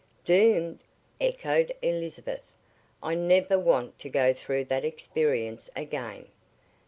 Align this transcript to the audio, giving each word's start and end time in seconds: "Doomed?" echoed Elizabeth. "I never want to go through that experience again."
"Doomed?" 0.25 0.79
echoed 1.19 1.71
Elizabeth. 1.83 2.51
"I 3.03 3.13
never 3.13 3.59
want 3.59 3.99
to 3.99 4.09
go 4.09 4.33
through 4.33 4.65
that 4.65 4.83
experience 4.83 5.69
again." 5.75 6.25